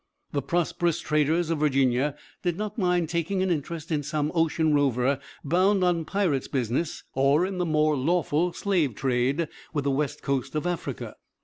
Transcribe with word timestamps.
The 0.31 0.41
prosperous 0.41 0.99
traders 0.99 1.51
of 1.51 1.59
Virginia 1.59 2.15
did 2.41 2.57
not 2.57 2.75
mind 2.75 3.07
taking 3.07 3.43
an 3.43 3.51
interest 3.51 3.91
in 3.91 4.01
some 4.01 4.31
ocean 4.33 4.73
rover 4.73 5.19
bound 5.45 5.83
on 5.83 6.05
pirate's 6.05 6.47
business, 6.47 7.03
or 7.13 7.45
in 7.45 7.59
the 7.59 7.67
more 7.67 7.95
lawful 7.95 8.51
slave 8.51 8.95
trade 8.95 9.47
with 9.75 9.83
the 9.83 9.91
west 9.91 10.23
coast 10.23 10.55
of 10.55 10.65
Africa. 10.65 11.17